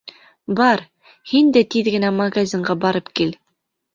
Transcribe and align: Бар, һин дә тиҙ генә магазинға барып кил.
Бар, 0.59 0.81
һин 1.33 1.51
дә 1.57 1.61
тиҙ 1.75 1.89
генә 1.97 2.11
магазинға 2.21 2.79
барып 2.87 3.15
кил. 3.21 3.37